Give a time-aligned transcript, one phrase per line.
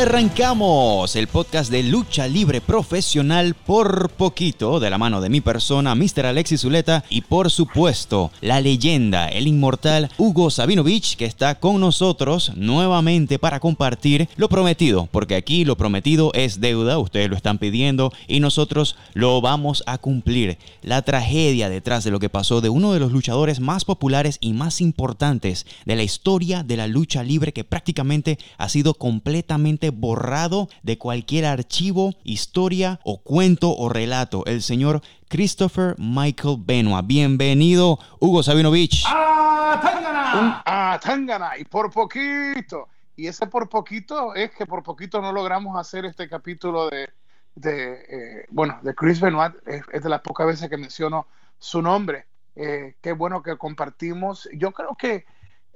[0.00, 5.96] Arrancamos el podcast de lucha libre profesional por poquito, de la mano de mi persona,
[5.96, 6.26] Mr.
[6.26, 12.52] Alexis Zuleta, y por supuesto, la leyenda, el inmortal Hugo Sabinovich, que está con nosotros
[12.54, 18.12] nuevamente para compartir lo prometido, porque aquí lo prometido es deuda, ustedes lo están pidiendo
[18.28, 20.58] y nosotros lo vamos a cumplir.
[20.80, 24.52] La tragedia detrás de lo que pasó de uno de los luchadores más populares y
[24.52, 30.68] más importantes de la historia de la lucha libre, que prácticamente ha sido completamente borrado
[30.82, 34.44] de cualquier archivo, historia o cuento o relato.
[34.46, 37.06] El señor Christopher Michael Benoit.
[37.06, 39.04] Bienvenido, Hugo Sabinovich.
[39.06, 40.62] ¡Ah, Tangana!
[40.64, 41.58] ¡Ah, Tangana!
[41.58, 42.88] Y por poquito.
[43.16, 47.10] Y ese por poquito es que por poquito no logramos hacer este capítulo de,
[47.54, 49.54] de eh, bueno, de Chris Benoit.
[49.66, 51.26] Es, de las pocas veces que menciono
[51.58, 52.26] su nombre.
[52.56, 54.48] Eh, qué bueno que compartimos.
[54.52, 55.26] Yo creo que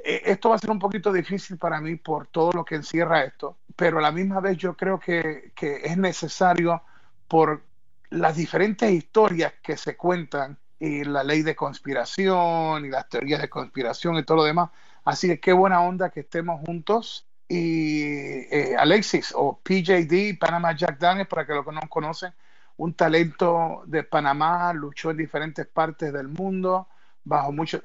[0.05, 3.25] eh, esto va a ser un poquito difícil para mí por todo lo que encierra
[3.25, 6.83] esto, pero a la misma vez yo creo que, es necesario
[7.29, 7.63] por
[8.11, 13.49] las diferentes historias que se cuentan y la ley de conspiración y las teorías de
[13.49, 14.71] conspiración y todo lo demás.
[15.05, 17.27] Así que qué buena onda que estemos juntos.
[17.49, 18.03] Y
[18.51, 22.33] eh, Alexis o PJD, Panama Jack Daniels, para que lo que no conocen,
[22.77, 26.89] un talento de Panamá, luchó en diferentes partes del mundo,
[27.25, 27.83] bajo mucho,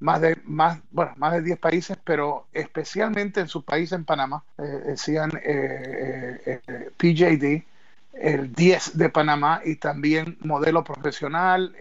[0.00, 4.42] más de, más, bueno, más de 10 países, pero especialmente en su país, en Panamá,
[4.58, 7.66] eh, decían eh, eh, PJD,
[8.14, 11.76] el 10 de Panamá y también modelo profesional.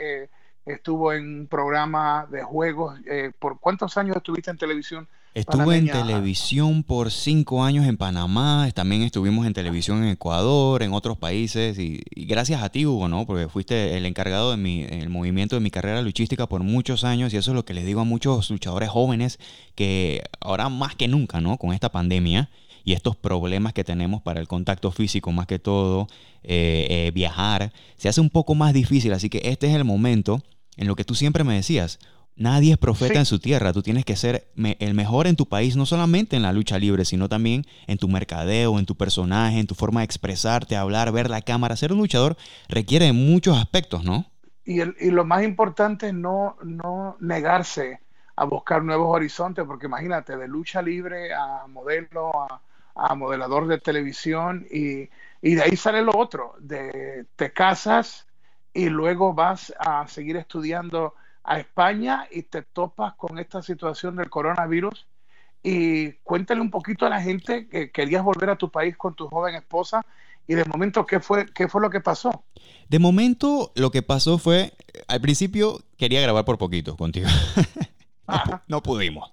[0.66, 3.00] estuvo en un programa de juegos.
[3.40, 5.08] ¿Por cuántos años estuviste en televisión?
[5.36, 10.92] Estuve en televisión por cinco años en Panamá, también estuvimos en televisión en Ecuador, en
[10.92, 13.28] otros países, y, gracias a ti, Hugo, ¿no?
[13.28, 17.32] Porque fuiste el encargado de mi, el movimiento de mi carrera luchística por muchos años,
[17.32, 19.40] y eso es lo que les digo a muchos luchadores jóvenes,
[19.76, 21.58] que ahora más que nunca, ¿no?
[21.58, 22.50] Con esta pandemia
[22.84, 26.08] y estos problemas que tenemos para el contacto físico, más que todo,
[26.42, 30.42] eh, eh, viajar, se hace un poco más difícil, así que este es el momento
[30.76, 32.00] en lo que tú siempre me decías,
[32.40, 33.74] Nadie es profeta en su tierra.
[33.74, 37.04] Tú tienes que ser el mejor en tu país, no solamente en la lucha libre,
[37.04, 41.30] sino también en tu mercadeo, en tu personaje, en tu forma de expresarte, hablar, ver
[41.30, 41.76] la cámara.
[41.76, 42.38] Ser un luchador
[42.70, 44.26] requiere muchos aspectos, ¿no?
[44.64, 48.00] Y, lo más importante es no, no negarse
[48.38, 52.32] a buscar nuevos horizontes, porque imagínate, de lucha libre a modelo,
[52.96, 55.10] a, modelador de televisión, y,
[55.42, 58.28] y, de ahí sale lo otro, de te casas
[58.74, 61.16] y luego vas a seguir estudiando
[61.50, 65.08] a España y te topas con esta situación del coronavirus.
[65.64, 69.28] Y cuéntale un poquito a la gente que querías volver a tu país con tu
[69.28, 70.06] joven esposa
[70.48, 72.44] y de momento, ¿qué fue, qué fue lo que pasó?
[72.88, 74.74] De momento, lo que pasó fue,
[75.08, 77.28] al principio quería grabar por poquito contigo.
[78.68, 79.32] no pudimos.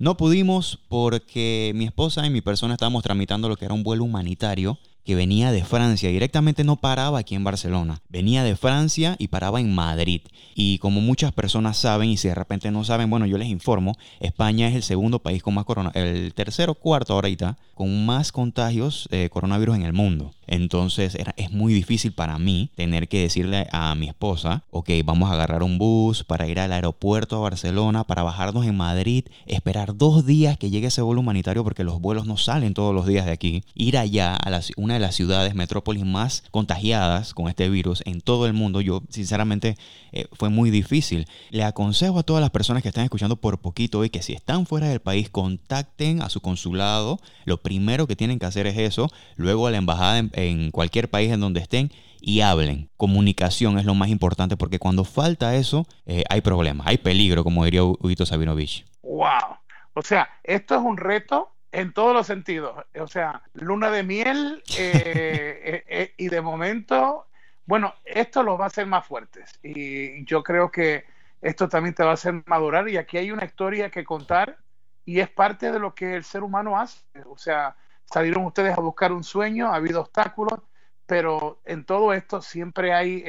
[0.00, 4.04] No pudimos porque mi esposa y mi persona estábamos tramitando lo que era un vuelo
[4.04, 4.78] humanitario
[5.08, 9.58] que venía de Francia, directamente no paraba aquí en Barcelona, venía de Francia y paraba
[9.58, 10.20] en Madrid.
[10.54, 13.96] Y como muchas personas saben, y si de repente no saben, bueno, yo les informo,
[14.20, 19.08] España es el segundo país con más corona, el tercero cuarto ahorita, con más contagios
[19.10, 20.34] de coronavirus en el mundo.
[20.46, 25.30] Entonces era, es muy difícil para mí tener que decirle a mi esposa, ok, vamos
[25.30, 29.87] a agarrar un bus para ir al aeropuerto a Barcelona, para bajarnos en Madrid, esperar
[29.96, 33.26] dos días que llegue ese vuelo humanitario porque los vuelos no salen todos los días
[33.26, 38.02] de aquí, ir allá a una de las ciudades, metrópolis más contagiadas con este virus
[38.06, 38.80] en todo el mundo.
[38.80, 39.76] Yo sinceramente
[40.12, 41.26] eh, fue muy difícil.
[41.50, 44.66] Le aconsejo a todas las personas que están escuchando por poquito hoy que si están
[44.66, 47.20] fuera del país, contacten a su consulado.
[47.44, 51.10] Lo primero que tienen que hacer es eso, luego a la embajada en en cualquier
[51.10, 51.90] país en donde estén
[52.20, 52.90] y hablen.
[52.96, 57.64] Comunicación es lo más importante porque cuando falta eso eh, hay problemas, hay peligro, como
[57.64, 58.84] diría Huguito Sabinovich.
[59.02, 59.58] ¡Wow!
[59.98, 62.84] O sea, esto es un reto en todos los sentidos.
[63.00, 67.26] O sea, luna de miel eh, eh, y de momento,
[67.66, 71.04] bueno, esto lo va a hacer más fuertes y yo creo que
[71.42, 74.58] esto también te va a hacer madurar y aquí hay una historia que contar
[75.04, 77.02] y es parte de lo que el ser humano hace.
[77.26, 77.74] O sea,
[78.04, 80.60] salieron ustedes a buscar un sueño, ha habido obstáculos,
[81.06, 83.24] pero en todo esto siempre hay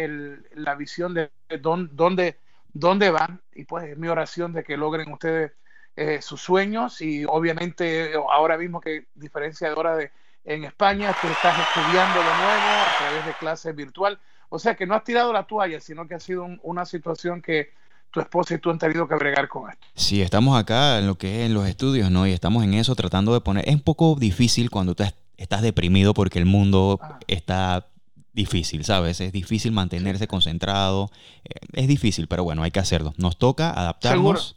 [0.54, 1.32] la visión de
[1.62, 2.38] dónde,
[2.74, 5.54] dónde van y pues es mi oración de que logren ustedes
[6.02, 10.12] eh, sus sueños y obviamente ahora mismo que diferencia de hora de
[10.46, 14.18] en España tú estás estudiando de nuevo a través de clases virtual,
[14.48, 17.74] o sea que no has tirado la toalla, sino que ha sido una situación que
[18.12, 19.86] tu esposa y tú han tenido que bregar con esto.
[19.94, 22.26] Sí, estamos acá en lo que es en los estudios, ¿no?
[22.26, 23.68] Y estamos en eso tratando de poner...
[23.68, 25.04] Es un poco difícil cuando tú
[25.36, 27.20] estás deprimido porque el mundo ah.
[27.28, 27.90] está
[28.32, 29.20] difícil, ¿sabes?
[29.20, 31.12] Es difícil mantenerse concentrado.
[31.44, 33.14] Eh, es difícil, pero bueno, hay que hacerlo.
[33.18, 34.56] Nos toca adaptarnos.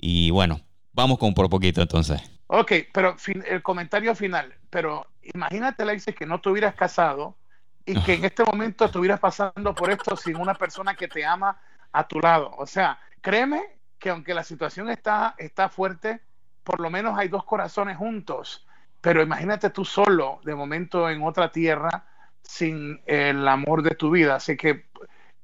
[0.00, 0.60] Y bueno,
[0.92, 2.22] vamos con por poquito entonces.
[2.46, 7.36] Ok, pero el comentario final, pero imagínate, Lacey, que no te hubieras casado
[7.84, 11.60] y que en este momento estuvieras pasando por esto sin una persona que te ama
[11.92, 12.50] a tu lado.
[12.56, 13.62] O sea, créeme
[13.98, 16.20] que aunque la situación está, está fuerte,
[16.64, 18.66] por lo menos hay dos corazones juntos.
[19.00, 22.06] Pero imagínate tú solo, de momento en otra tierra,
[22.42, 24.36] sin el amor de tu vida.
[24.36, 24.86] Así que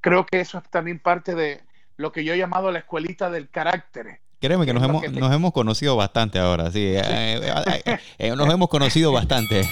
[0.00, 1.62] creo que eso es también parte de
[1.96, 4.20] lo que yo he llamado la escuelita del carácter.
[4.40, 6.94] Créeme que nos hemos, nos hemos conocido bastante ahora, sí.
[6.94, 9.62] Eh, eh, eh, nos hemos conocido bastante.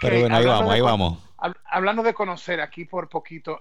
[0.00, 1.18] Pero bueno, ahí vamos, ahí vamos.
[1.70, 3.60] Hablando de conocer aquí por poquito,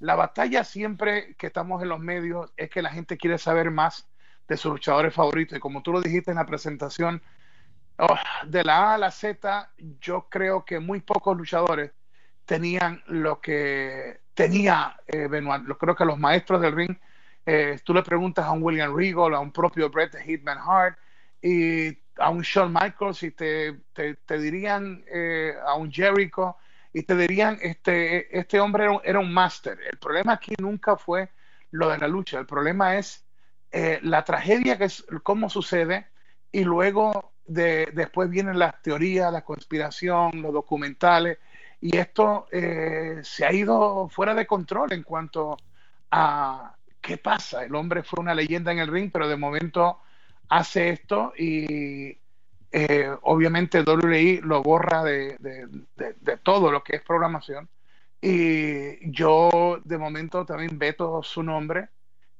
[0.00, 4.06] la batalla siempre que estamos en los medios es que la gente quiere saber más
[4.48, 5.58] de sus luchadores favoritos.
[5.58, 7.22] Y como tú lo dijiste en la presentación,
[7.98, 8.16] oh,
[8.46, 9.70] de la A a la Z,
[10.00, 11.92] yo creo que muy pocos luchadores
[12.46, 15.64] tenían lo que tenía Benoit.
[15.78, 16.96] Creo que los maestros del ring
[17.48, 20.98] eh, tú le preguntas a un William Regal, a un propio Bret de Hitman Hart
[21.40, 26.56] y a un Shawn Michaels y te, te, dirían eh, a un Jericho
[26.92, 29.78] y te dirían este, este hombre era un, era un máster.
[29.88, 31.30] El problema aquí nunca fue
[31.70, 33.24] lo de la lucha, el problema es
[33.70, 36.08] eh, la tragedia que es cómo sucede
[36.50, 41.38] y luego de, después vienen las teorías, la conspiración, los documentales
[41.80, 45.58] y esto se ha ido fuera de control en cuanto
[46.10, 46.76] a,
[47.06, 47.62] ¿qué pasa?
[47.62, 50.00] El hombre fue una leyenda en el ring, pero de momento
[50.48, 52.18] hace esto y
[52.72, 55.38] eh, obviamente WWE lo borra de,
[56.42, 57.68] todo lo que es programación.
[58.20, 61.90] Y yo de momento también veto su nombre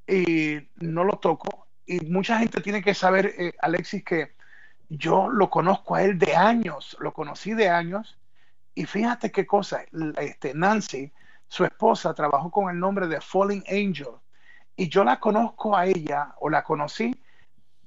[0.05, 1.69] y no lo toco.
[1.87, 4.33] Y mucha gente tiene que saber, eh, Alexis, que
[4.89, 8.19] yo lo conozco a él de años, lo conocí de años.
[8.75, 9.85] Y fíjate qué cosa,
[10.19, 11.13] este, Nancy,
[11.47, 14.17] su esposa, trabajó con el nombre de Falling Angel
[14.77, 17.15] y yo la conozco a ella, o la conocí,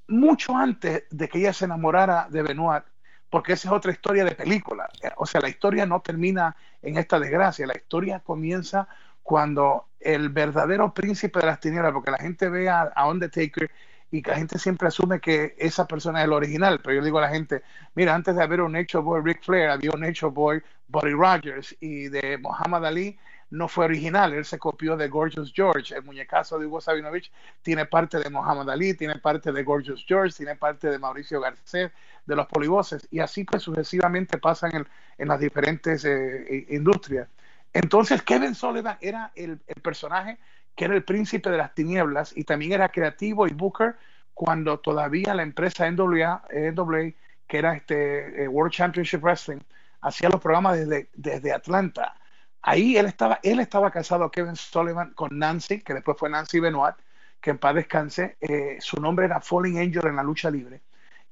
[0.08, 2.84] mucho antes de que ella se enamorara de Benoit,
[3.30, 4.88] porque esa es otra historia de película.
[5.16, 8.88] O sea, la historia no termina en esta desgracia, la historia comienza
[9.22, 13.70] cuando el verdadero príncipe de las tinieblas, porque la gente ve a, Undertaker
[14.10, 17.22] y la gente siempre asume que esa persona es el original, pero yo digo a
[17.22, 17.62] la gente,
[17.94, 21.76] mira, antes de haber un Nature Boy Ric Flair, había un Nature Boy Buddy Rogers
[21.78, 23.16] y de Muhammad Ali
[23.50, 25.94] no fue original, él se copió de Gorgeous George.
[25.94, 27.32] El muñecazo de Hugo Sabinovich
[27.62, 31.90] tiene parte de Muhammad Ali, tiene parte de Gorgeous George, tiene parte de Mauricio Garcés,
[32.26, 34.86] de los polivoces, y así pues sucesivamente pasan en,
[35.18, 37.28] en las diferentes eh, industrias.
[37.72, 40.38] Entonces, Kevin Sullivan era el, personaje
[40.76, 43.96] que era el príncipe de las tinieblas y también era creativo y booker
[44.34, 47.12] cuando todavía la empresa NWA, NWA
[47.46, 49.58] que era este eh, World Championship Wrestling,
[50.00, 52.14] hacía los programas desde, desde Atlanta
[52.62, 56.94] Ahí él estaba, él estaba casado, Kevin Sullivan, con Nancy, que después fue Nancy Benoit,
[57.40, 58.36] que en paz descanse.
[58.40, 60.82] Eh, su nombre era Falling Angel en la lucha libre.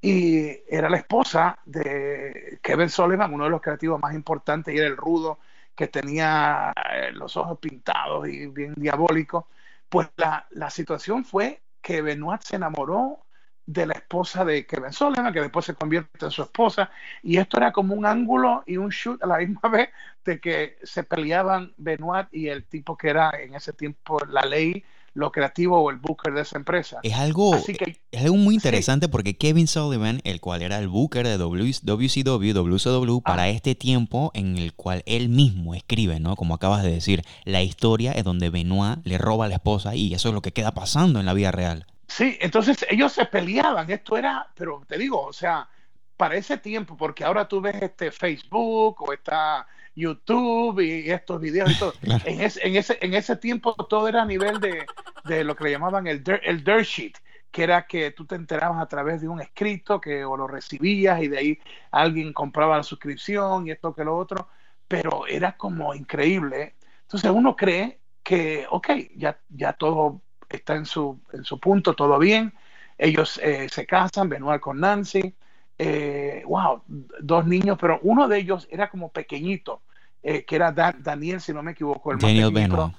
[0.01, 4.87] Y era la esposa de Kevin Sullivan, uno de los creativos más importantes, y era
[4.87, 5.39] el rudo
[5.75, 9.49] que tenía eh, los ojos pintados y bien diabólico.
[9.89, 13.21] Pues la, la situación fue que Benoit se enamoró
[13.69, 16.91] de la esposa de Kevin Sullivan, que después se convierte en su esposa,
[17.23, 19.91] y esto era como un ángulo y un shoot a la misma vez
[20.25, 24.85] de que se peleaban Benoit y el tipo que era en ese tiempo la ley,
[25.13, 27.01] lo creativo o el booker de esa empresa.
[27.03, 31.37] Es algo, es algo muy interesante porque Kevin Sullivan, el cual era el booker de
[31.37, 33.49] WCW, WCW, para ah.
[33.51, 36.37] este tiempo en el cual él mismo escribe, ¿no?
[36.37, 40.15] Como acabas de decir, la historia es donde Benoit le roba a la esposa y
[40.15, 41.85] eso es lo que queda pasando en la vida real.
[42.09, 45.69] Sí, entonces ellos se peleaban, esto era, pero te digo, o sea,
[46.17, 51.71] para ese tiempo, porque ahora tú ves este Facebook o está YouTube y estos videos
[51.71, 51.93] y todo.
[52.25, 54.87] En, ese, en, ese, en ese tiempo todo era a nivel de,
[55.25, 57.19] de lo que le llamaban el dirt, el dirt sheet,
[57.51, 61.23] que era que tú te enterabas a través de un escrito que o lo recibías
[61.23, 61.59] y de ahí
[61.91, 64.49] alguien compraba la suscripción y esto que lo otro,
[64.89, 66.77] pero era como increíble.
[67.03, 70.23] Entonces uno cree que, ok, ya, ya todo
[70.57, 72.53] está en su, en su punto, todo bien.
[72.97, 75.35] Ellos eh, se casan, Benoit con Nancy.
[75.79, 76.83] Eh, wow,
[77.21, 79.83] dos niños, pero uno de ellos era como pequeñito,
[80.23, 82.95] eh, que era Daniel, si no me equivoco, el Daniel Benoit.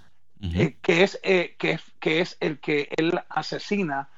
[0.81, 4.09] que, es, que, es, que es el que él asesina,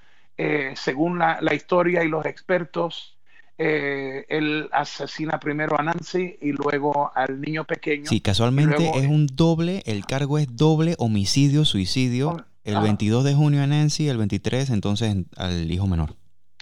[0.76, 3.18] según la, la, historia y los expertos,
[3.58, 8.06] él asesina primero a Nancy y luego al niño pequeño.
[8.06, 13.64] Sí, casualmente es un doble, el cargo es doble homicidio, suicidio el 22 de junio
[13.64, 16.16] a Nancy, el 23 entonces al hijo menor.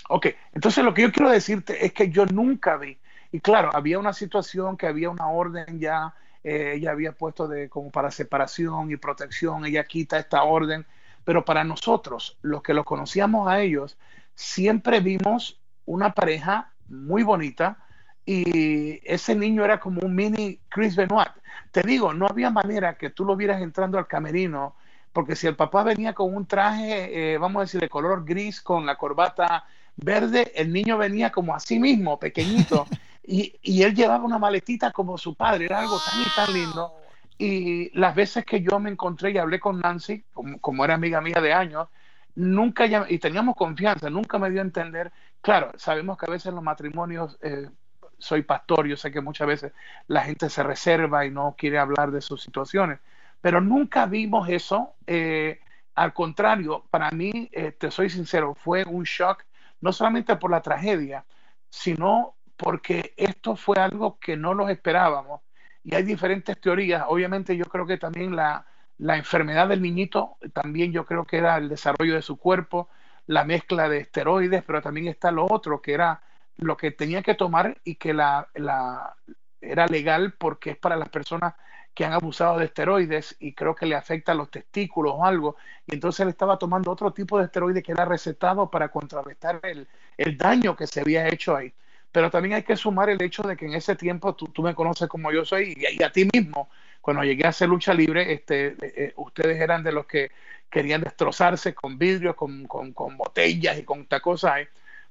[0.10, 2.98] Ok, entonces lo que yo quiero decirte es que yo nunca vi,
[3.32, 7.70] y claro, había una situación que había una orden ya, eh, ella había puesto de
[7.70, 10.86] como para separación y protección, ella quita esta orden,
[11.24, 13.98] pero para nosotros, los que los conocíamos a ellos,
[14.34, 17.78] siempre vimos una pareja muy bonita
[18.26, 21.30] y ese niño era como un mini Chris Benoit.
[21.72, 24.76] Te digo, no había manera que tú lo vieras entrando al camerino,
[25.14, 28.62] porque si el papá venía con un traje, eh, vamos a decir, de color gris
[28.62, 32.86] con la corbata verde, el niño venía como así mismo, pequeñito,
[33.26, 36.94] y, y él llevaba una maletita como su padre, era algo tan y tan lindo.
[37.42, 40.26] Y las veces que yo me encontré y hablé con Nancy,
[40.60, 41.88] como, era amiga mía de años,
[42.36, 45.14] nunca ya, y teníamos confianza, nunca me dio a entender.
[45.42, 47.70] Claro, sabemos que a veces los matrimonios, eh,
[48.18, 49.72] soy pastor, yo sé que muchas veces
[50.08, 53.00] la gente se reserva y no quiere hablar de sus situaciones,
[53.42, 54.96] pero nunca vimos eso.
[55.08, 55.60] Eh,
[55.96, 59.44] al contrario, para mí, eh, te soy sincero, fue un shock,
[59.82, 61.26] no solamente por la tragedia,
[61.70, 65.42] sino porque esto fue algo que no los esperábamos
[65.84, 67.06] y hay diferentes teorías.
[67.08, 68.66] Obviamente yo creo que también la,
[69.00, 72.90] enfermedad del niñito, también yo creo que era el desarrollo de su cuerpo,
[73.28, 76.22] la mezcla de esteroides, pero también está lo otro, que era
[76.58, 79.16] lo que tenía que tomar y que la, la,
[79.62, 81.54] era legal porque es para las personas
[81.94, 85.58] que han abusado de esteroides y creo que le afecta a los testículos o algo.
[85.86, 89.88] Y entonces él estaba tomando otro tipo de esteroide que era recetado para contrarrestar el,
[90.18, 91.74] el daño que se había hecho ahí.
[92.12, 94.74] Pero también hay que sumar el hecho de que en ese tiempo tú, tú me
[94.74, 96.70] conoces como yo soy y, a ti mismo,
[97.02, 100.32] cuando llegué a hacer lucha libre, este, eh, eh, ustedes eran de los que
[100.70, 104.68] querían destrozarse con vidrio, con, con, con botellas y con cosas.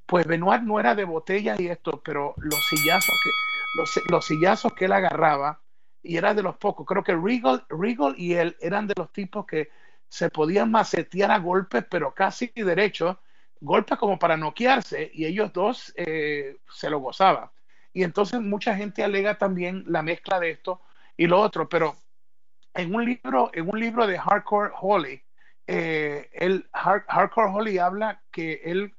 [0.06, 3.30] Pues Benoit no era de botellas y esto, pero los sillazos que,
[3.74, 5.60] los, los sillazos que él agarraba,
[6.08, 9.44] y era de los pocos, creo que Regal, Regal y él eran de los tipos
[9.44, 9.68] que
[10.08, 13.18] se podían macetear a golpes, pero casi derechos,
[13.60, 17.50] golpes como para noquearse y ellos dos eh, se lo gozaban.
[17.92, 20.80] Y entonces mucha gente alega también la mezcla de esto
[21.14, 21.94] y lo otro, pero
[22.72, 25.22] en un libro, en un libro de Hardcore Holly,
[25.66, 28.94] eh, el Hardcore Holly habla que él,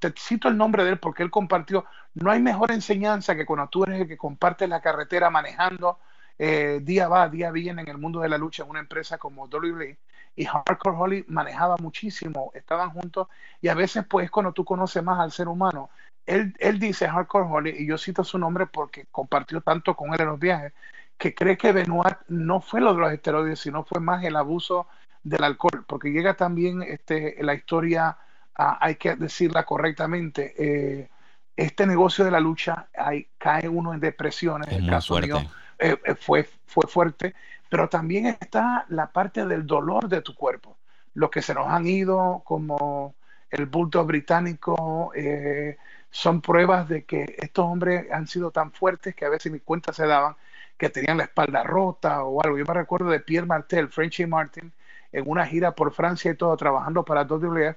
[0.00, 3.70] te cito el nombre de él porque él compartió, no hay mejor enseñanza que cuando
[3.70, 5.98] tú eres el que comparte la carretera manejando
[6.38, 9.46] eh, día va, día viene en el mundo de la lucha en una empresa como
[9.46, 9.96] WWE
[10.36, 13.28] y Hardcore Holly manejaba muchísimo, estaban juntos
[13.60, 15.88] y a veces pues cuando tú conoces más al ser humano,
[16.26, 20.20] él, él dice Hardcore Holly y yo cito su nombre porque compartió tanto con él
[20.20, 20.72] en los viajes,
[21.16, 24.86] que cree que Benoit no fue lo de los esteroides, sino fue más el abuso
[25.22, 28.16] del alcohol, porque llega también este, la historia,
[28.54, 31.08] hay que decirla correctamente, eh,
[31.56, 35.42] este negocio de la lucha, hay, cae uno en depresiones, en el caso mío,
[35.78, 37.34] eh, eh, fue, fue fuerte,
[37.68, 40.76] pero también está la parte del dolor de tu cuerpo.
[41.14, 43.14] Los que se nos han ido, como
[43.50, 45.76] el bulto británico, eh,
[46.10, 49.92] son pruebas de que estos hombres han sido tan fuertes que a veces ni cuenta
[49.92, 50.36] se daban
[50.78, 52.58] que tenían la espalda rota o algo.
[52.58, 54.72] Yo me recuerdo de Pierre Martel, Frenchy Martin,
[55.12, 57.76] en una gira por Francia y todo, trabajando para WWF,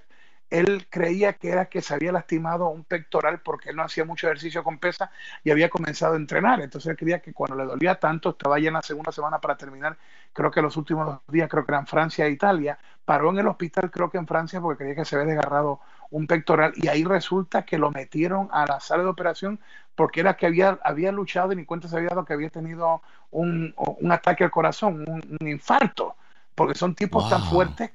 [0.49, 4.27] él creía que era que se había lastimado un pectoral porque él no hacía mucho
[4.27, 5.11] ejercicio con pesa
[5.43, 6.61] y había comenzado a entrenar.
[6.61, 9.57] Entonces él creía que cuando le dolía tanto, estaba ya en la segunda semana para
[9.57, 9.97] terminar,
[10.33, 13.47] creo que los últimos dos días, creo que eran Francia e Italia, paró en el
[13.47, 15.79] hospital, creo que en Francia, porque creía que se había desgarrado
[16.11, 19.59] un pectoral y ahí resulta que lo metieron a la sala de operación
[19.95, 23.01] porque era que había, había luchado y ni cuenta se había dado que había tenido
[23.31, 23.75] un,
[24.09, 26.15] ataque al corazón, un, infarto,
[26.55, 27.91] porque son tipos tan fuertes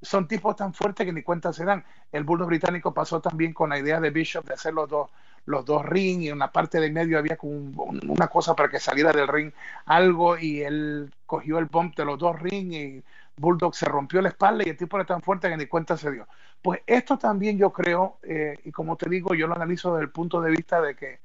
[0.00, 1.84] son tipos tan fuertes que ni cuenta se dan.
[2.12, 5.10] El bulldog británico pasó también con la idea de Bishop de hacer los dos,
[5.46, 8.78] los dos ring y en la parte del medio había como una cosa para que
[8.78, 9.52] saliera del ring
[9.86, 13.02] algo y él cogió el bump de los dos ring y
[13.36, 16.10] Bulldog se rompió la espalda y el tipo era tan fuerte que ni cuenta se
[16.10, 16.26] dio.
[16.60, 20.10] Pues esto también yo creo, eh, y como te digo, yo lo analizo desde el
[20.10, 21.20] punto de vista de que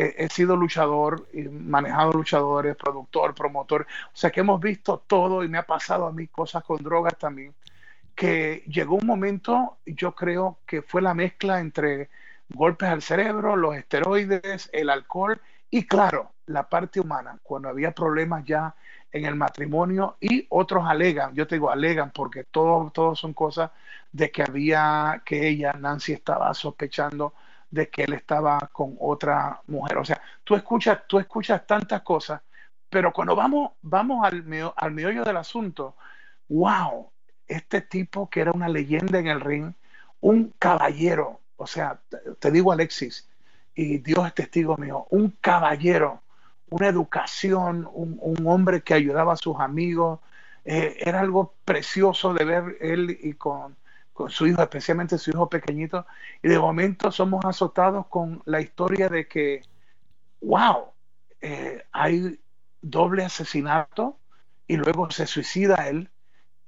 [0.00, 5.48] he sido luchador, y manejado luchadores, productor, promotor, o sea que hemos visto todo y
[5.48, 7.52] me ha pasado a mí cosas con drogas también
[8.18, 12.10] que llegó un momento, yo creo que fue la mezcla entre
[12.48, 18.44] golpes al cerebro, los esteroides, el alcohol y claro, la parte humana, cuando había problemas
[18.44, 18.74] ya
[19.12, 23.70] en el matrimonio y otros alegan, yo te digo alegan porque todo, todo son cosas
[24.10, 27.34] de que había, que ella, Nancy, estaba sospechando
[27.70, 29.96] de que él estaba con otra mujer.
[29.98, 32.42] O sea, tú escuchas, tú escuchas tantas cosas,
[32.90, 34.44] pero cuando vamos, vamos al,
[34.74, 35.96] al meollo del asunto,
[36.48, 37.12] wow,
[37.48, 39.72] este tipo que era una leyenda en el ring,
[40.20, 42.00] un caballero, o sea,
[42.38, 43.28] te digo Alexis,
[43.74, 46.22] y Dios es testigo mío, un caballero,
[46.70, 50.20] una educación, un, hombre que ayudaba a sus amigos,
[50.64, 53.76] eh, era algo precioso de ver él y con,
[54.28, 56.04] su hijo, especialmente su hijo pequeñito,
[56.42, 59.62] y de momento somos azotados con la historia de que,
[60.40, 60.86] wow,
[61.40, 62.40] eh, hay
[62.82, 64.18] doble asesinato
[64.66, 66.10] y luego se suicida él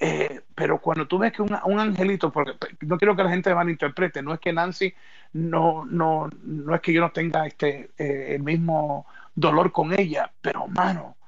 [0.02, 4.22] Eh, pero cuando tú ves que un, angelito, porque no quiero que la gente malinterprete,
[4.22, 4.94] no es que Nancy
[5.34, 10.32] no, no, no es que yo no tenga este, eh, el mismo dolor con ella,
[10.40, 11.18] pero mano,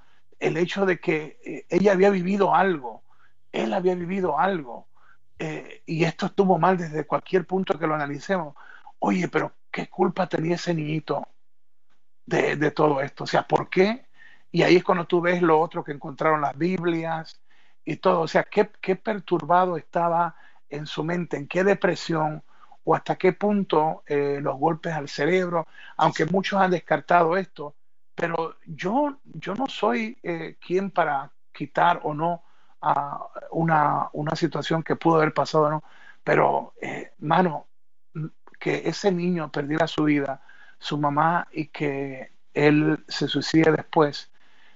[0.41, 3.03] el hecho de que eh, ella había vivido algo,
[3.53, 4.89] él había vivido algo,
[5.87, 8.55] y esto estuvo mal desde cualquier punto que lo analicemos.
[9.01, 11.27] Oye, pero ¿qué culpa tenía ese niñito
[12.27, 13.25] de, de todo esto?
[13.25, 14.07] O sea, ¿por qué?
[14.53, 17.43] Y ahí es cuando tú ves lo otro que encontraron las Biblias,
[17.85, 18.21] y todo.
[18.21, 20.37] O sea, qué, qué perturbado estaba
[20.69, 22.43] en su mente, en qué depresión
[22.85, 27.75] o hasta qué punto eh, los golpes al cerebro, aunque muchos han descartado esto,
[28.15, 32.43] pero yo, yo no soy eh, quien para quitar o no
[32.81, 35.85] a una, una, situación que pudo haber pasado, ¿no?
[36.25, 37.69] Pero, eh, mano,
[38.59, 40.43] que ese niño perdiera su vida,
[40.79, 44.32] su mamá, y que él se suicide después,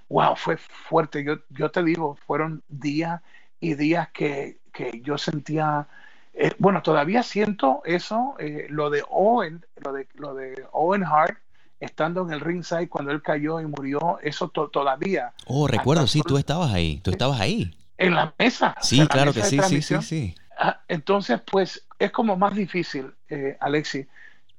[0.09, 1.23] wow, fue fuerte.
[1.23, 3.21] Yo, yo te digo, fueron días
[3.59, 5.87] y días que, que yo sentía,
[6.33, 11.37] eh, bueno, todavía siento eso, eh, lo de Owen, lo de, lo de Owen Hart,
[11.79, 15.33] estando en el ringside cuando él cayó y murió, eso todavía.
[15.45, 17.77] Oh, recuerdo, sí, tú estabas ahí, tú estabas ahí.
[17.97, 18.75] En la mesa.
[18.81, 20.35] Sí, claro que sí, sí, sí, sí.
[20.59, 24.07] Ah, entonces, pues es como más difícil, eh, Alexi,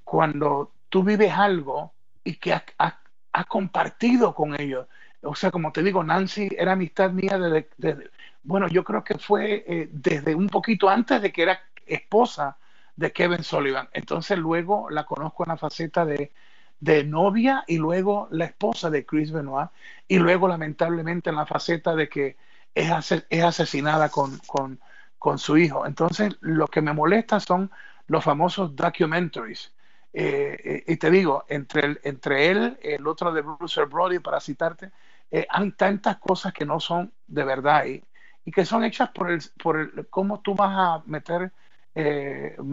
[0.04, 4.86] cuando tú vives algo y que has, has compartido con ellos
[5.22, 8.10] o sea, como te digo, Nancy era amistad mía desde,
[8.42, 12.58] bueno, yo creo que fue eh, desde un poquito antes de que era esposa
[12.96, 13.88] de Kevin Sullivan.
[13.92, 16.32] Entonces luego la conozco en la faceta de,
[16.80, 19.70] de novia y luego la esposa de Chris Benoit
[20.06, 22.36] y luego lamentablemente en la faceta de que
[22.74, 24.80] es, es asesinada con, con,
[25.18, 25.86] con su hijo.
[25.86, 27.70] Entonces lo que me molesta son
[28.06, 29.72] los famosos documentaries
[30.12, 34.40] eh, eh, y te digo, entre, el, entre él, el otro de Bruce Brody, para
[34.40, 34.90] citarte,
[35.30, 38.02] eh, hay tantas cosas que no son de verdad y,
[38.44, 41.52] y que son hechas por el, por el, cómo tú vas a meter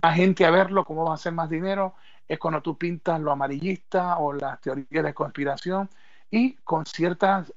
[0.04, 1.96] más gente a verlo, cómo vas a hacer más dinero,
[2.28, 5.90] es cuando tú pintas lo amarillista o las teorías de conspiración
[6.30, 7.54] y con ciertas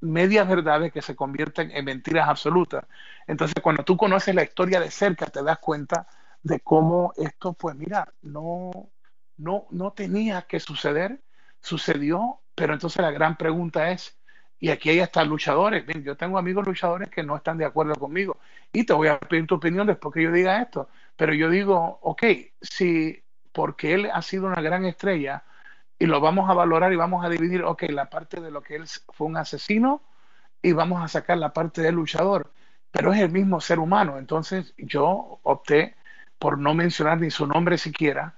[0.00, 2.84] medias verdades que se convierten en mentiras absolutas.
[3.26, 6.06] Entonces, cuando tú conoces la historia de cerca, te das cuenta
[6.42, 8.70] de cómo esto, pues mira, no,
[9.36, 11.22] no, no tenía que suceder,
[11.60, 14.17] sucedió, pero entonces la gran pregunta es,
[14.60, 18.38] y aquí hay hasta luchadores, yo tengo amigos luchadores que no están de acuerdo conmigo,
[18.72, 21.98] y te voy a pedir tu opinión después que yo diga esto, pero yo digo,
[22.02, 22.24] ok,
[22.60, 25.44] si porque él ha sido una gran estrella
[25.98, 28.76] y lo vamos a valorar y vamos a dividir, ok, la parte de lo que
[28.76, 30.02] él fue un asesino
[30.62, 32.52] y vamos a sacar la parte del luchador,
[32.90, 35.96] pero es el mismo ser humano, entonces yo opté
[36.38, 38.34] por no mencionar ni su nombre siquiera,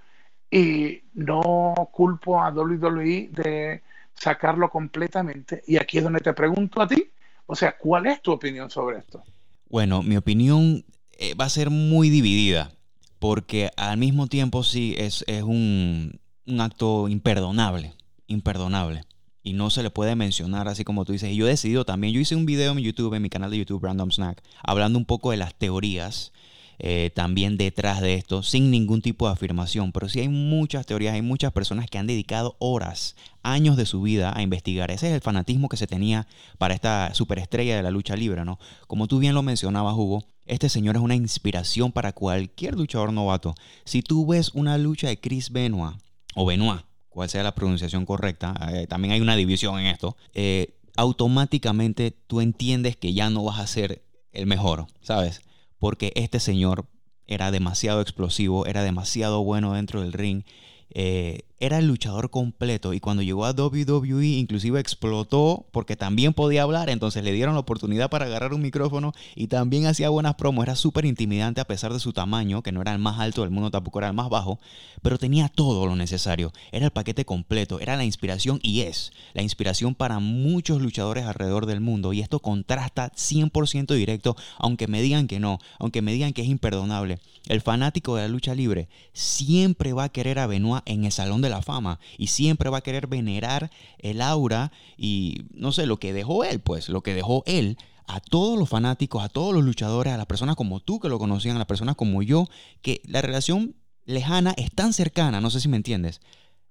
[0.50, 3.82] y no culpo a WWE de
[4.20, 5.62] sacarlo completamente.
[5.66, 7.10] Y aquí es donde te pregunto a ti,
[7.46, 9.22] o sea, ¿cuál es tu opinión sobre esto?
[9.68, 12.72] Bueno, mi opinión eh, va a ser muy dividida,
[13.18, 17.94] porque al mismo tiempo sí es, es un, un acto imperdonable,
[18.26, 19.04] imperdonable
[19.42, 21.30] y no se le puede mencionar así como tú dices.
[21.30, 23.58] Y yo he decidido también, yo hice un video en YouTube, en mi canal de
[23.58, 26.32] YouTube Random Snack, hablando un poco de las teorías
[26.82, 29.92] eh, también detrás de esto, sin ningún tipo de afirmación.
[29.92, 34.00] Pero sí hay muchas teorías, hay muchas personas que han dedicado horas, años de su
[34.00, 34.90] vida a investigar.
[34.90, 38.58] Ese es el fanatismo que se tenía para esta superestrella de la lucha libre, ¿no?
[38.86, 43.54] Como tú bien lo mencionabas, Hugo, este señor es una inspiración para cualquier luchador novato.
[43.84, 45.96] Si tú ves una lucha de Chris Benoit,
[46.34, 50.74] o Benoit, cual sea la pronunciación correcta, eh, también hay una división en esto, eh,
[50.96, 55.42] automáticamente tú entiendes que ya no vas a ser el mejor, ¿sabes?
[55.80, 56.86] Porque este señor
[57.26, 60.44] era demasiado explosivo, era demasiado bueno dentro del ring
[60.90, 62.94] eh, era el luchador completo.
[62.94, 67.60] Y cuando llegó a WWE inclusive explotó porque también podía hablar, entonces le dieron la
[67.60, 71.92] oportunidad para agarrar un micrófono y también hacía buenas promos, era súper intimidante a pesar
[71.92, 74.30] de su tamaño, que no era el más alto del mundo, tampoco era el más
[74.30, 74.58] bajo,
[75.02, 79.42] pero tenía todo lo necesario, era el paquete completo, era la inspiración y es la
[79.42, 82.12] inspiración para muchos luchadores alrededor del mundo.
[82.14, 86.48] Y esto contrasta 100% directo, aunque me digan que no, aunque me digan que es
[86.48, 87.18] imperdonable.
[87.48, 91.42] El fanático de la lucha libre siempre va a querer a Benoit en el Salón
[91.42, 95.98] de la Fama y siempre va a querer venerar el aura y no sé, lo
[95.98, 99.62] que dejó él, pues, lo que dejó él a todos los fanáticos, a todos los
[99.62, 102.46] luchadores, a las personas como tú que lo conocían, a las personas como yo,
[102.82, 106.20] que la relación lejana es tan cercana, no sé si me entiendes.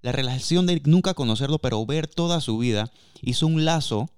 [0.02, 4.10] La relación de nunca conocerlo, pero ver toda su vida, hizo un lazo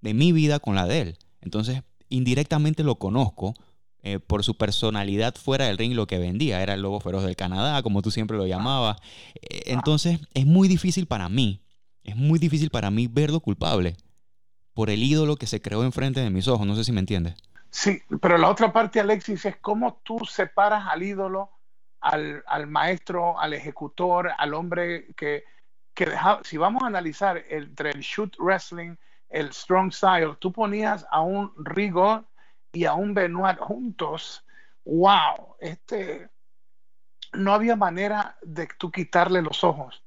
[0.00, 1.18] de mi vida con la de él.
[1.40, 3.54] Entonces, indirectamente lo conozco
[4.02, 6.62] eh, por su personalidad fuera del ring lo que vendía.
[6.62, 8.98] Era el lobo feroz del Canadá, como tú siempre lo llamabas.
[9.34, 11.62] Eh, entonces es muy difícil para mí,
[12.04, 13.96] es muy difícil para mí verlo culpable
[14.72, 16.64] por el ídolo que se creó enfrente de mis ojos.
[16.64, 17.34] No sé si me entiendes.
[17.70, 21.50] Sí, pero la otra parte, Alexis, es cómo tú separas al ídolo,
[22.00, 25.44] al, maestro, al ejecutor, al hombre que,
[25.94, 28.94] que deja, si vamos a analizar entre el shoot wrestling,
[29.28, 32.24] el strong style, tú ponías a un Rigo
[32.72, 34.44] y a un Benoit juntos,
[34.84, 36.28] wow, este,
[37.32, 40.02] no había manera de tú quitarle los ojos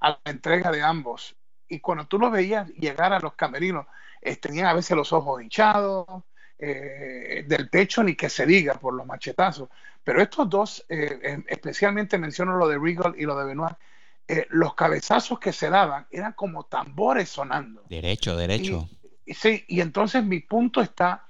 [0.00, 1.36] a la entrega de ambos.
[1.68, 3.86] Y cuando tú lo veías llegar a los camerinos,
[4.20, 6.06] eh, tenían a veces los ojos hinchados,
[6.58, 9.68] eh, del pecho, ni que se diga por los machetazos.
[10.02, 13.76] Pero estos dos, eh, especialmente menciono lo de Regal y lo de Benoit,
[14.50, 17.84] los cabezazos que se daban eran como tambores sonando.
[17.88, 18.88] Derecho, derecho.
[19.24, 21.25] sí, y entonces mi punto está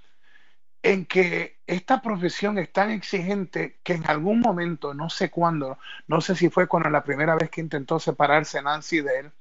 [0.87, 6.21] en que esta profesión es tan exigente que en algún momento, no sé cuándo, no
[6.21, 9.33] sé si fue cuando la primera vez que intentó separarse Nancy de él,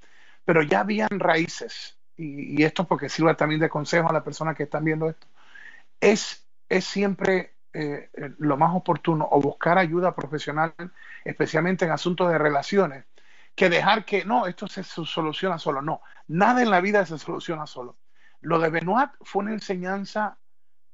[0.43, 4.63] pero ya habían raíces, y, esto porque sirva también de consejo a las personas que
[4.63, 5.27] están viendo esto,
[6.01, 10.73] es, es siempre eh, lo más oportuno o buscar ayuda profesional,
[11.25, 13.05] especialmente en asuntos de relaciones,
[13.53, 15.83] que dejar que no, esto se soluciona solo.
[15.83, 17.97] No, nada en la vida se soluciona solo.
[18.41, 20.39] Lo de Benoit fue una enseñanza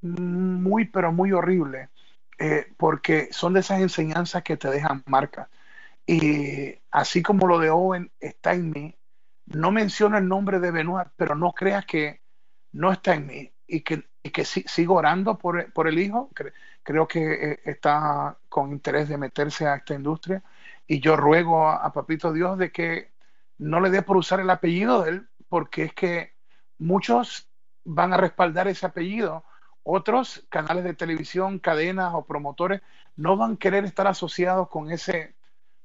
[0.02, 1.90] muy, pero muy horrible,
[2.40, 5.48] eh, porque son de esas enseñanzas que te dejan marcas.
[6.06, 8.96] Y así como lo de Owen está en mí,
[9.46, 12.22] no menciono el nombre de Benoit, pero no creas que
[12.74, 16.30] no está en mí y que, y que sigo orando por, por el hijo.
[16.84, 20.44] creo que eh, está con interés de meterse a esta industria.
[20.88, 23.12] Y yo ruego a, a, Papito Dios de que
[23.58, 26.34] no le dé por usar el apellido de él, porque es que
[26.80, 27.50] muchos
[27.84, 29.46] van a respaldar ese apellido
[29.84, 32.82] otros canales de televisión, cadenas o promotores
[33.16, 35.34] no van a querer estar asociados con ese,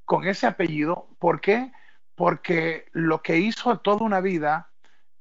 [0.05, 1.09] con ese apellido.
[1.19, 1.73] ¿Por qué?
[2.15, 4.71] Porque lo que hizo toda una vida,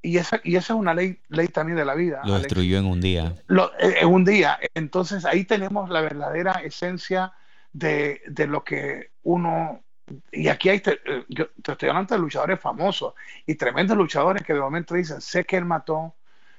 [0.02, 2.22] y esa, y esa es una ley, ley también de la vida.
[2.24, 3.34] Lo destruyó en un día.
[3.78, 4.58] Eh, en un día.
[4.74, 7.32] Entonces ahí tenemos la verdadera esencia
[7.72, 9.82] de, de lo que uno
[10.30, 14.42] y aquí hay, te, eh, yo te estoy hablando de luchadores famosos y tremendos luchadores
[14.44, 16.14] que de momento dicen, sé que él mató,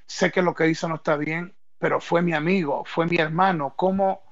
[0.06, 3.74] sé que lo que hizo no está bien, pero fue mi amigo, fue mi hermano.
[3.76, 4.22] ¿Cómo,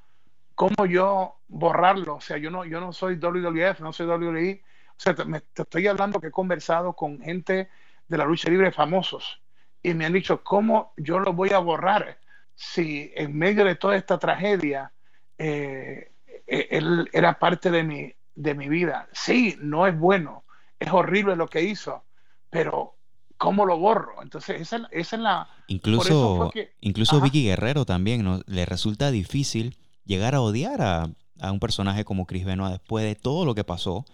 [0.54, 2.16] cómo yo borrarlo?
[2.16, 4.62] O sea, yo no, yo no soy WWF, no soy WWE.
[4.90, 5.22] O sea, te,
[5.62, 7.68] estoy hablando que he conversado con gente
[8.08, 9.40] de la lucha libre famosos
[9.86, 12.18] y me han dicho, ¿cómo yo lo voy a borrar
[12.56, 14.92] si en medio de toda esta tragedia
[15.38, 16.12] eh,
[16.46, 19.08] eh, él era parte de mi, de mi vida?
[19.12, 20.44] Sí, no es bueno,
[20.80, 22.04] es horrible lo que hizo,
[22.50, 22.95] pero
[23.38, 24.22] ¿cómo lo borro?
[24.22, 25.48] Entonces, esa, es la...
[25.68, 28.40] Incluso, incluso Vicky Guerrero también ¿no?
[28.46, 31.10] le resulta difícil llegar a odiar a,
[31.50, 34.04] un personaje como Chris Benoit después de todo lo que pasó.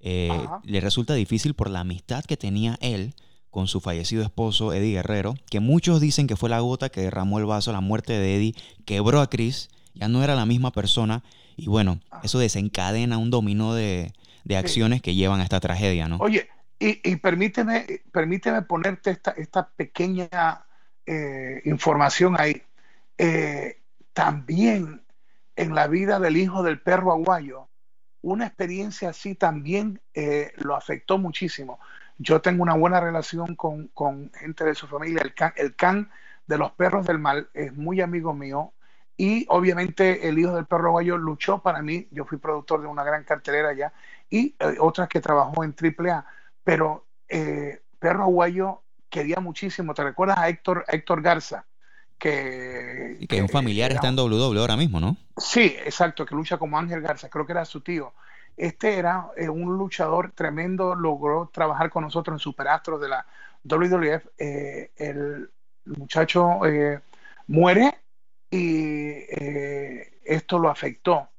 [0.00, 0.30] Eh,
[0.62, 3.14] le resulta difícil por la amistad que tenía él
[3.50, 7.38] con su fallecido esposo Eddie Guerrero, que muchos dicen que fue la gota que derramó
[7.38, 11.24] el vaso, la muerte de Eddie quebró a Chris, ya no era la misma persona,
[11.56, 12.20] y bueno, ah.
[12.22, 14.12] eso desencadena un dominó de,
[14.56, 16.16] acciones que llevan a esta tragedia, ¿no?
[16.18, 16.48] Oye,
[16.80, 20.64] y, permíteme, permíteme ponerte esta, esta pequeña
[21.06, 22.62] eh, información ahí.
[23.16, 25.04] Eh, también
[25.56, 27.68] en la vida del hijo del perro aguayo,
[28.22, 31.80] una experiencia así también eh, lo afectó muchísimo.
[32.16, 35.22] Yo tengo una buena relación con, con gente de su familia.
[35.22, 36.10] El can, el can,
[36.46, 38.72] de los perros del mal es muy amigo mío.
[39.16, 42.06] Y obviamente el hijo del perro aguayo luchó para mí.
[42.12, 43.92] Yo fui productor de una gran cartelera allá
[44.30, 46.24] y otras que trabajó en AAA
[46.68, 49.94] pero eh, Perro Aguayo quería muchísimo.
[49.94, 51.64] ¿Te recuerdas a Héctor, Héctor Garza?
[52.18, 55.16] Que, y que, un familiar está en WWE ahora mismo, ¿no?
[55.38, 58.12] Sí, exacto, que lucha como Ángel Garza, creo que era su tío.
[58.54, 63.24] Este era eh, un luchador tremendo, logró trabajar con nosotros en Superastros de la
[63.64, 64.26] WWF.
[64.36, 65.48] Eh, el
[65.86, 66.60] muchacho
[67.46, 67.94] muere
[68.50, 69.14] y
[70.22, 71.30] esto lo afectó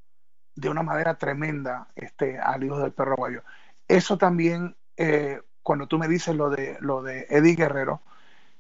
[0.56, 3.44] de una manera tremenda este, al hijo del perro aguayo.
[3.88, 8.02] Eso también eh, cuando tú me dices lo de, lo de Eddie Guerrero,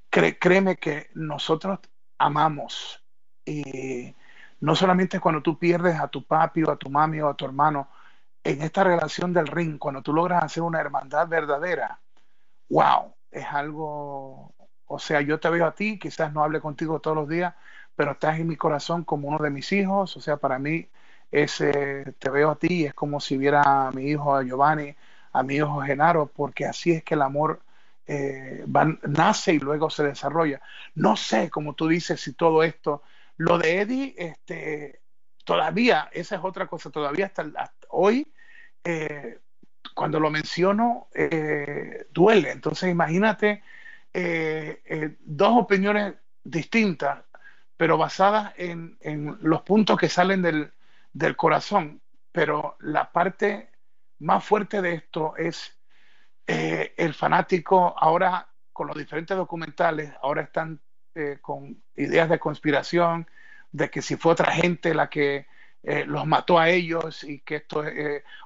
[0.10, 1.80] créeme que nosotros
[2.17, 3.04] amamos.
[3.45, 4.15] Y
[4.62, 7.43] no solamente cuando tú pierdes a tu papi o a tu mami o a tu
[7.43, 7.89] hermano,
[8.43, 11.99] en esta relación del ring, cuando tú logras hacer una hermandad verdadera,
[12.69, 14.54] wow, es algo,
[14.86, 17.54] o sea, yo te veo a ti, quizás no hable contigo todos los días,
[17.95, 20.89] pero estás en mi corazón como uno de mis hijos, o sea, para mí
[21.32, 24.95] ese, te veo a ti, es como si viera a mi hijo, a Giovanni,
[25.31, 27.61] a mi hijo Genaro, porque así es que el amor
[28.11, 28.65] eh,
[29.03, 30.59] nace y luego se desarrolla.
[30.95, 33.03] No sé, como tú dices, si todo esto,
[33.37, 35.01] lo de Eddie, este,
[35.45, 37.45] todavía, esa es otra cosa, todavía hasta,
[37.89, 38.31] hoy,
[38.83, 39.39] eh,
[39.93, 42.51] cuando lo menciono, eh, duele.
[42.51, 43.61] Entonces, imagínate
[45.21, 47.23] dos opiniones distintas,
[47.77, 48.97] pero basadas en,
[49.41, 50.71] los puntos que salen del,
[51.13, 52.01] del corazón.
[52.31, 53.68] Pero la parte
[54.19, 55.77] más fuerte de esto es
[56.47, 60.79] eh, el fanático ahora con los diferentes documentales, ahora están
[61.15, 63.27] eh, con ideas de conspiración,
[63.71, 65.47] de que si fue otra gente la que
[65.84, 67.84] eh, los mató a ellos y que esto,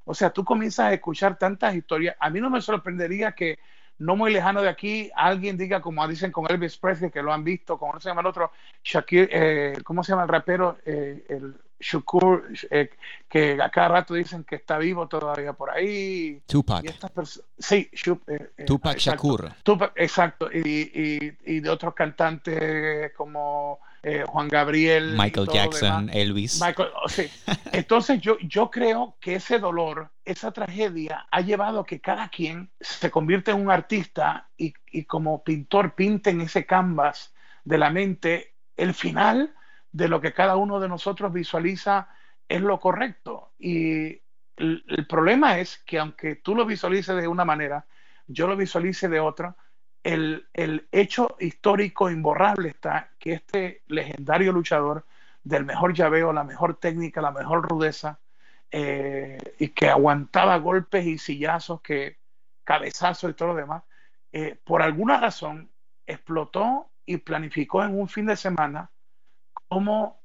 [0.06, 2.16] o sea, tú comienzas a escuchar tantas historias.
[2.20, 3.60] A mí no me sorprendería que
[4.00, 7.44] no muy lejano de aquí alguien diga, como dicen con Elvis Presley, que lo han
[7.44, 8.52] visto, como no se llama el otro,
[8.84, 10.78] Shakir, ¿cómo se llama el rapero?
[10.86, 12.90] el Shukur, eh,
[13.30, 16.42] que a cada rato dicen que está vivo todavía por ahí.
[16.48, 16.86] Tupac.
[17.60, 17.90] sí,
[18.28, 19.52] eh, eh, Tupac Shakur.
[19.96, 20.50] exacto.
[20.52, 23.80] Y, y, de otros cantantes como
[24.28, 25.16] Juan Gabriel.
[25.18, 26.62] Michael Jackson, Elvis.
[26.62, 27.30] Michael, oh, sí.
[27.72, 32.70] Entonces yo, yo creo que ese dolor, esa tragedia ha llevado a que cada quien
[32.80, 37.90] se convierta en un artista y, y como pintor pinte en ese canvas de la
[37.90, 39.54] mente el final
[39.94, 42.10] de lo que cada uno de nosotros visualiza
[42.50, 43.54] es lo correcto.
[43.58, 44.22] Y
[44.58, 47.86] el, problema es que aunque tú lo visualices de una manera,
[48.28, 49.56] yo lo visualice de otra,
[50.04, 50.48] el,
[50.92, 55.06] hecho histórico imborrable está que este legendario luchador
[55.44, 58.20] del mejor llaveo, la mejor técnica, la mejor rudeza,
[58.72, 62.18] eh, y que aguantaba golpes y sillazos, que
[62.64, 63.84] cabezazos y todo lo demás,
[64.32, 65.70] eh, por alguna razón
[66.08, 68.90] explotó y planificó en un fin de semana
[69.74, 70.22] cómo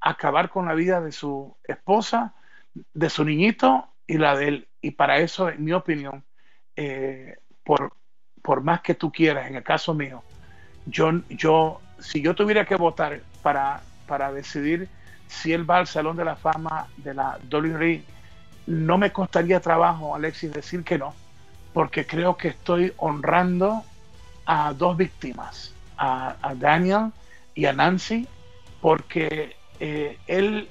[0.00, 2.34] acabar con la vida de su esposa,
[2.74, 4.68] de su niñito y la de él.
[4.80, 6.24] Y para eso, en mi opinión,
[6.74, 7.92] eh, por,
[8.42, 10.24] por más que tú quieras, en el caso mío,
[10.86, 14.88] yo, yo si yo tuviera que votar para, para decidir
[15.28, 18.02] si él va al Salón de la Fama de la WWE,
[18.66, 21.14] no me costaría trabajo, Alexis, decir que no,
[21.72, 23.84] porque creo que estoy honrando
[24.44, 27.12] a dos víctimas, a, a Daniel
[27.54, 28.26] y a Nancy,
[28.82, 30.68] porque eh, él,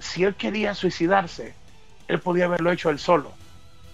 [0.00, 1.54] si él quería suicidarse,
[2.08, 3.32] él podía haberlo hecho él solo.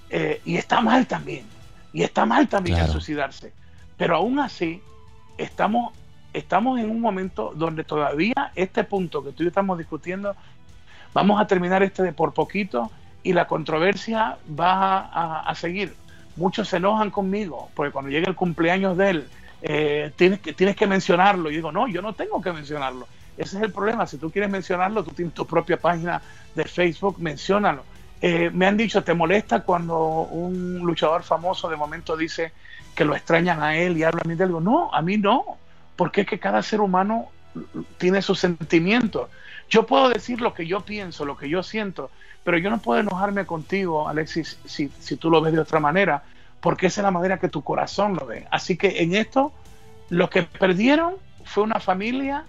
[0.09, 1.44] Eh, y está mal también,
[1.92, 3.53] y está mal también suicidarse.
[3.99, 4.83] Pero aún así,
[5.37, 5.92] estamos,
[6.33, 10.35] estamos en un momento donde todavía este punto que tú y yo estamos discutiendo,
[11.12, 12.90] vamos a terminar este de por poquito
[13.22, 15.94] y la controversia va a, seguir.
[16.37, 19.29] Muchos se enojan conmigo, porque cuando llegue el cumpleaños de él,
[19.61, 21.51] eh, tienes, que, tienes que mencionarlo.
[21.51, 23.07] Y digo, no, yo no tengo que mencionarlo.
[23.37, 24.07] Ese es el problema.
[24.07, 26.20] Si tú quieres mencionarlo, tú tienes tu propia página
[26.55, 27.85] de Facebook, menciónalo.
[28.20, 32.53] Eh, me han dicho, ¿te molesta cuando un luchador famoso de momento dice
[32.94, 34.61] que lo extrañan a él y hablan de algo?
[34.61, 35.59] No, a mí no,
[35.96, 37.27] porque es que cada ser humano
[37.99, 39.29] tiene sus sentimientos.
[39.68, 42.11] Yo puedo decir lo que yo pienso, lo que yo siento,
[42.44, 46.22] pero yo no puedo enojarme contigo, Alexis, si, si tú lo ves de otra manera,
[46.61, 48.46] porque esa es la manera que tu corazón lo ve.
[48.51, 49.53] Así que en esto,
[50.09, 52.44] lo que perdieron fue una familia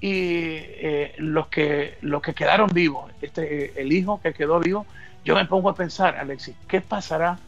[0.00, 4.86] y eh, los, que, los que quedaron vivos, este, el hijo que quedó vivo,
[5.24, 7.38] yo me pongo a pensar, Alexis, ¿qué pasará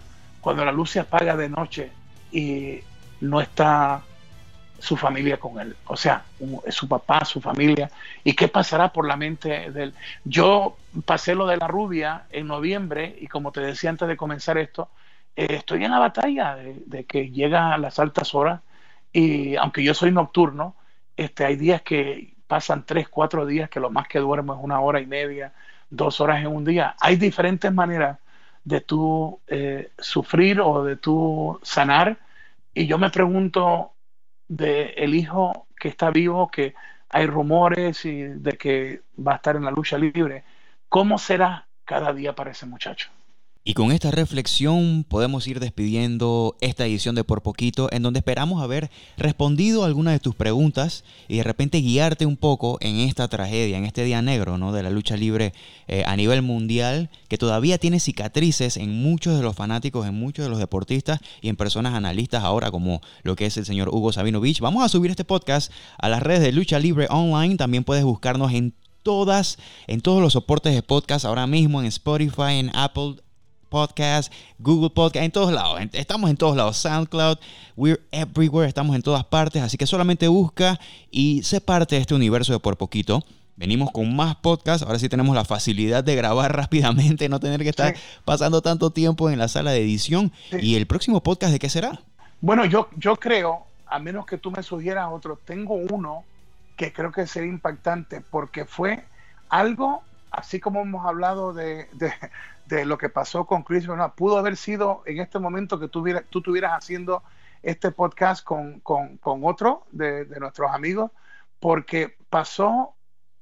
[0.41, 1.91] cuando la luz se apaga de noche
[2.31, 2.81] y
[3.21, 4.03] no está
[4.79, 5.75] su familia con él?
[5.87, 6.25] O sea,
[6.69, 7.91] su papá, su familia.
[8.23, 9.95] ¿Y qué pasará por la mente de él?
[10.25, 14.59] Yo pasé lo de la rubia en noviembre y como te decía antes de comenzar
[14.59, 14.91] esto,
[15.35, 18.61] eh, estoy en la batalla de, de, que llega a las altas horas
[19.11, 20.77] y aunque yo soy nocturno,
[21.17, 24.79] este, hay días que pasan tres, cuatro días que lo más que duermo es una
[24.79, 25.55] hora y media,
[25.89, 26.95] dos horas en un día.
[27.01, 28.19] Hay diferentes maneras
[28.63, 32.19] de tú eh, sufrir o de tú sanar.
[32.75, 33.95] Y yo me pregunto
[34.49, 36.75] de el hijo que está vivo, que
[37.09, 40.45] hay rumores y de que va a estar en la lucha libre,
[40.91, 43.09] ¿cómo será cada día para ese muchacho?
[43.65, 48.61] Y con esta reflexión podemos ir despidiendo esta edición de Por Poquito, en donde esperamos
[48.61, 53.79] haber respondido algunas de tus preguntas y de repente guiarte un poco en esta tragedia,
[53.79, 54.73] en este día negro ¿no?
[54.73, 55.53] de la lucha libre
[55.87, 60.45] eh, a nivel mundial, que todavía tiene cicatrices en muchos de los fanáticos, en muchos
[60.45, 64.13] de los deportistas y en personas analistas ahora, como lo que es el señor Hugo
[64.13, 64.59] Sabinovich.
[64.59, 67.55] Vamos a subir este podcast a las redes de Lucha Libre Online.
[67.57, 72.55] También puedes buscarnos en todas, en todos los soportes de podcast ahora mismo, en Spotify,
[72.59, 73.23] en Apple
[73.73, 75.81] Podcast, Google Podcast, en todos lados.
[75.95, 76.77] Estamos en todos lados.
[76.77, 77.39] SoundCloud,
[77.75, 79.63] we're everywhere, estamos en todas partes.
[79.63, 80.79] Así que solamente busca
[81.11, 83.25] y sé parte de este universo de por poquito.
[83.57, 84.87] Venimos con más podcasts.
[84.87, 87.95] Ahora sí tenemos la facilidad de grabar rápidamente, no tener que estar
[88.27, 90.33] pasando tanto tiempo en la sala de edición.
[90.61, 92.03] ¿Y el próximo podcast de qué será?
[92.43, 96.25] Bueno, yo, yo creo, a menos que tú me sugieras otro, tengo uno
[96.77, 99.05] que creo que sería impactante porque fue
[99.49, 100.03] algo,
[100.33, 101.89] así como hemos hablado de,
[102.67, 104.13] de lo que pasó con Chris Benoit.
[104.15, 107.23] Pudo haber sido en este momento que tú, tú estuvieras haciendo
[107.63, 111.11] este podcast con, con, otro de, de, nuestros amigos,
[111.61, 112.95] porque pasó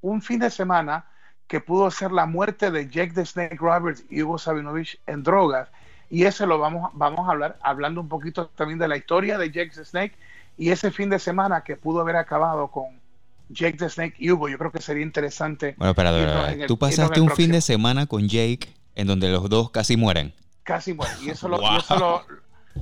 [0.03, 1.07] un fin de semana
[1.47, 5.69] que pudo ser la muerte de Jake the Snake Roberts y Hugo Sabinovich en drogas.
[6.11, 9.51] Y ese lo vamos, vamos a hablar, hablando un poquito también de la historia de
[9.51, 10.17] Jake the Snake
[10.59, 13.00] y ese fin de semana que pudo haber acabado con
[13.51, 14.49] Jake the Snake y Hugo.
[14.49, 15.75] Yo creo que sería interesante.
[15.77, 19.97] Bueno, pero tú pasaste un fin de semana con Jake en donde los dos casi
[19.97, 20.33] mueren.
[20.63, 21.17] Casi mueren.
[21.23, 22.25] Y eso lo, y eso lo,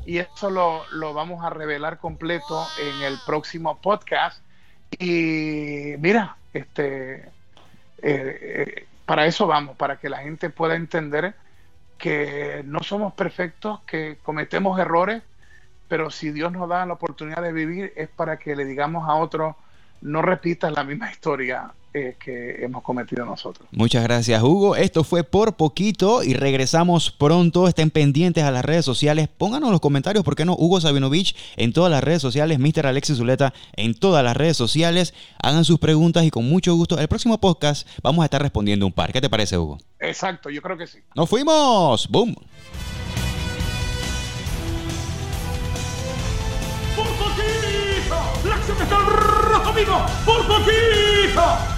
[0.06, 4.42] y eso lo, lo vamos a revelar completo en el próximo podcast.
[4.98, 7.30] Y mira, este
[8.02, 11.34] eh, para eso vamos, para que la gente pueda entender
[11.96, 15.22] que no somos perfectos, que cometemos errores,
[15.88, 19.14] pero si Dios nos da la oportunidad de vivir es para que le digamos a
[19.14, 19.56] otros,
[20.00, 23.66] no repitas la misma historia eh, que hemos cometido nosotros.
[23.72, 24.76] Muchas gracias, Hugo.
[24.76, 27.66] Esto fue por poquito y regresamos pronto.
[27.66, 29.28] Estén pendientes a las redes sociales.
[29.28, 30.54] Pónganos en los comentarios, ¿por qué no?
[30.54, 32.86] Hugo Sabinovich en todas las redes sociales, Mr.
[32.86, 35.14] Alexis Zuleta en todas las redes sociales.
[35.42, 36.98] Hagan sus preguntas y con mucho gusto.
[36.98, 39.12] El próximo podcast vamos a estar respondiendo un par.
[39.12, 39.78] ¿Qué te parece, Hugo?
[39.98, 40.98] Exacto, yo creo que sí.
[41.14, 42.08] ¡Nos fuimos!
[42.08, 42.34] ¡Boom!
[48.44, 48.98] ¡La acción está
[50.24, 51.77] ¡Por poquito!